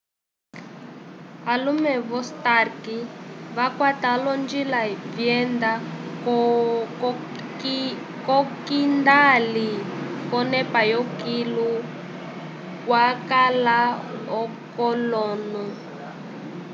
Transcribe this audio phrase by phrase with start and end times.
[1.53, 2.83] alume vo-stark
[3.55, 4.81] vakwata olonjila
[5.15, 5.71] vyenda
[8.25, 9.69] k'okindali
[10.29, 11.71] k'onepa yokilu
[12.85, 13.79] kwakala
[14.75, 15.63] k'olonu